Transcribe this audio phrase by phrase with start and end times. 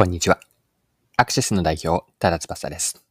[0.00, 0.40] こんにちは。
[1.18, 3.04] アクシスの代表、ただ翼です。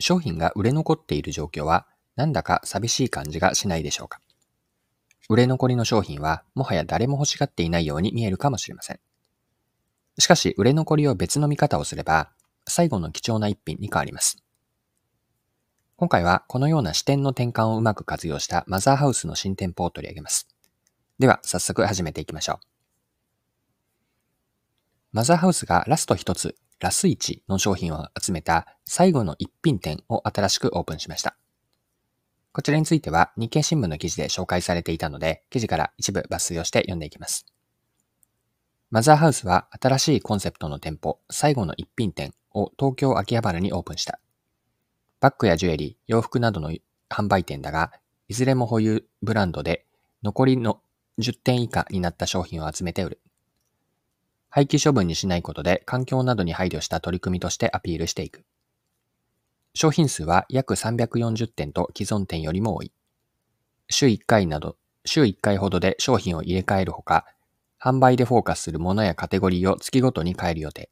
[0.00, 4.20] 商品が売れ残っている状況は、なんだか寂しい感じがしないでしょうか。
[5.28, 9.00] 売れ残りの商品は、もはや誰も欲しがっていないように見えるかもしれません。
[10.18, 12.32] しかし、売れ残りを別の見方をすれば、
[12.66, 14.42] 最後の貴重な一品に変わります。
[15.98, 20.48] 今回は、このような視点の転換をうまく活用したマザーハウスの新店舗を取り上げます。
[21.20, 22.75] では、早速始めていきましょう。
[25.16, 31.38] マザーハウスがラスト一つ、ラス1の商品を集めた最後の一品店を新しくオープンしました。
[32.52, 37.46] こちらについては日経新聞の記事で紹介されていたので、記事から一部抜粋をして読んでいきます。
[38.90, 44.20] マザーハウスは新しいコンセプトの店舗、最後の一品店を東京秋葉原にオープンした。
[45.20, 46.72] バッグやジュエリー、洋服などの
[47.08, 47.90] 販売店だが、
[48.28, 49.86] いずれも保有ブランドで
[50.22, 50.82] 残りの
[51.20, 53.20] 10点以下になった商品を集めて売る。
[54.56, 58.42] 廃棄処分にしないことで環境などに配慮した取り組みとしてアピールしていく。
[59.74, 62.90] 商品数は約340点と既存店よりも多い。
[63.90, 67.26] 週1回など、週1回ほどで商品を入れ替えるほか、
[67.78, 70.88] 販売でフォーカスするものやカテゴリーを月ごとに変える予定。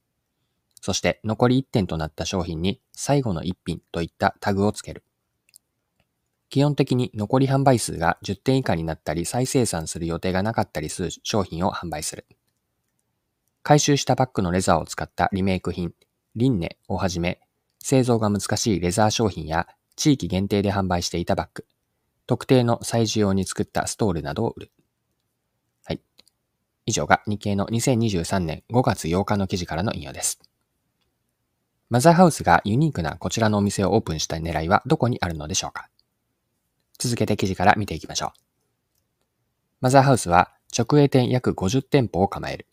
[0.83, 5.05] そして残り1点となった商品に最後の1品といったタグをつける。
[6.51, 12.27] 基本的に残り販売数が10点以下になったり再生産する予定がなかったりする商品を販売する。
[13.65, 15.95] 回収したバッグのレザーを使ったリメイク品、
[16.37, 17.41] リンネをはじめ、
[17.79, 21.65] 製造が難しいレザー商品や地域限定で販売していたバッグ、
[22.27, 24.73] 特定の催事用に作ったストールなどを売る。
[25.87, 26.01] はい。
[26.85, 30.41] 以上が日経の2023年5月8日の記事からの引用です。
[31.89, 35.89] マザーハウスがユニークなこちらのお店をオープンした狙いはどこにあるのでしょうか
[36.99, 38.31] 続けて記事から見ていきましょう。
[39.81, 42.67] マザーハウスは直営店約50店舗を構える。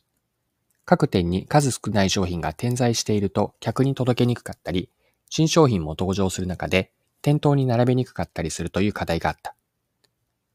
[0.86, 4.90] 各店に数少ない商品が点在していると客に届けにくかったり、
[5.30, 9.56] 新商品も登場する中で店頭に並べにくかったりするという課題があった。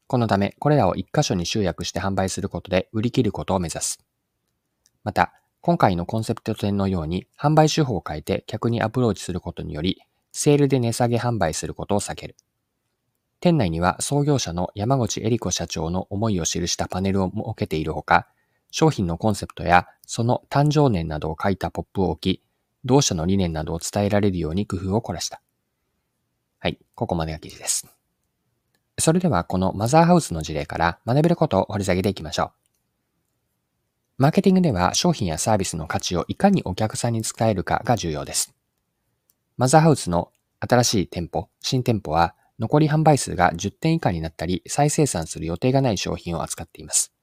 [0.07, 3.99] このため、これらを一箇所に集約して販売することで売り切ることを目指す。
[5.03, 10.01] また、今回のコンセプト店のように販売手法を変えて客にアプローチすることにより、
[10.31, 12.35] セールで値下げ販売することを避ける。
[13.39, 18.27] 店内には創業者の山口恵里子社長の思いを記したパネルを設けているほか、
[18.71, 22.43] 商品のコンセプトやその誕生年などを書いたポップを置き、
[22.85, 25.41] 同社の理念などを伝えられるように工夫を凝らした。
[26.59, 27.87] はい、ここまでが記事です。
[28.99, 32.51] それではこのマザーハウスの事例から学べることを掘り下げていきましょう。
[34.17, 38.55] マーケティングでは商品やサービスの価値をいかにお客さんに伝えるかが重要です。
[39.57, 47.13] マザーハウスの新しい店舗、新店舗は残り販売数が10点以下になったり再生産する予定がない商品を扱っています。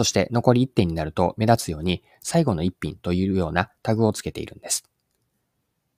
[0.00, 4.88] そして残り1点になると目立つように最後の1品というようなタグをつけているんです。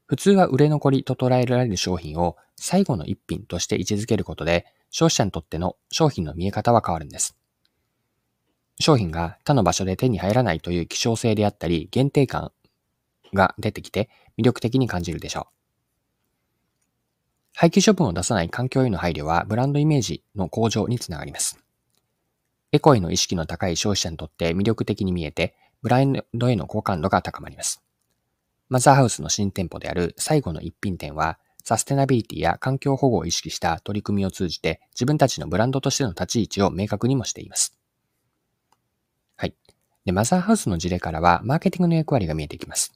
[0.07, 7.37] 普通は売れ残りと捉えられる商品を最後の1品として位置づけることで消費者にとっての商品の見え方は変わるんです。
[8.81, 12.51] 商品が他の場所で手に入らないという希少性であったり限定感
[13.33, 15.47] が出てきて魅力的に感じるでしょう。
[17.55, 21.63] 廃棄処分を出さない環境への配慮はブランドイメージの向上につながります。
[22.73, 27.83] エコへの意識の高い消費者にとって魅力的に見えて、ブランドへの好感度が高まります。
[28.71, 37.79] マザーハウスの新店舗である最後の一品店は、サステナビリティや環境保護を意識した取り組みを通じて自分たちのブランドとしての立ち位置を明確にもしています。
[39.37, 39.55] はい。
[40.07, 42.95] で、マザーハウスの事例からは、マーケティングの役割が見えてきます。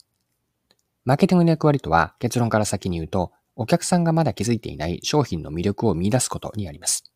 [1.04, 7.12] マーケティングの役割とは、結論から先に言うと、お客さんがまだ気づいていない商品の魅力を見出すことにあります。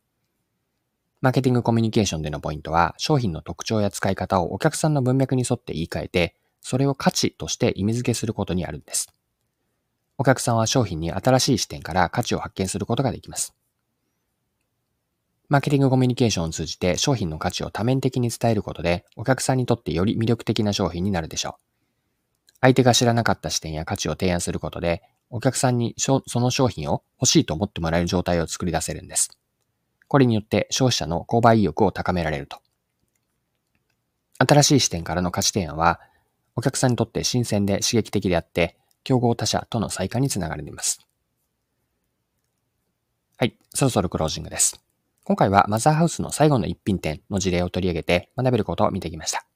[1.23, 9.13] マーケティングコミュニケーションでのポイントは、商品の特徴や使い方をお客さんの文脈に沿って言い換えて、それを価値として意味付けすることにあるんです。
[10.17, 13.55] お客さんは商品に新しい視点から価値を発見することができます。
[15.51, 22.53] マーケティングコミュニケーションを通じて商品の価値を多面的に伝えることで、お客さんにとってより魅力的な商品になるでしょう。
[22.63, 29.40] 相手が知らなかった視点や価値を提案することで、お客さんにその商品を欲しいと思ってもらえる状態を作り出せるんです。
[30.11, 32.59] これによって消費者の購買意欲を高められると。
[34.39, 36.01] 新しい視点からの価値提案は、
[36.57, 41.07] お客さんにとって新鮮で刺激的であって、競合他社との再化につながります。
[43.37, 44.83] はい、そろそろクロージングです。
[45.23, 49.47] 今回はマザーハウスの最後の一品店の事例を取り上げて学べることを見てきました。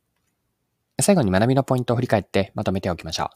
[1.01, 3.29] 最後に学びのポイントを振り返ってまとめておきましょう。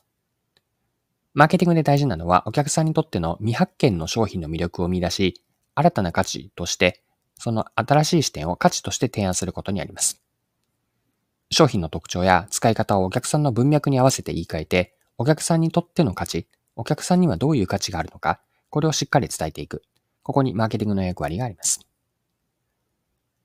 [1.34, 5.42] マーケティングで大事なのはお客さんにとっての未発見の商品の魅力を見出し、
[5.74, 7.02] 新たな価値として
[7.38, 10.22] その新しい視点を価値として提案することにあります。
[11.50, 16.46] 商品の特徴や使い方をお客さんの文脈に合わせて言い換えて、お客さんにとっての価値、
[16.76, 18.40] お客さんにはどういう価値があるのか、
[18.70, 19.82] これをしっかり伝えていく。
[20.22, 21.80] ここにマーケティングの役割があります。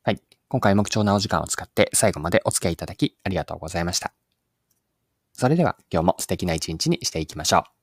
[0.04, 0.22] はい。
[0.50, 4.14] 今回も貴重なお時間を使って最後までお付き合いいただきありがとうございました。
[5.32, 7.83] それでは今日も素敵な一日にしていきましょう。